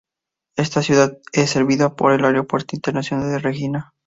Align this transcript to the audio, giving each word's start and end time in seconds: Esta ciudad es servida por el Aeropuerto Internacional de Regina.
Esta 0.57 0.81
ciudad 0.81 1.19
es 1.31 1.51
servida 1.51 1.95
por 1.95 2.11
el 2.11 2.25
Aeropuerto 2.25 2.75
Internacional 2.75 3.29
de 3.29 3.37
Regina. 3.37 3.91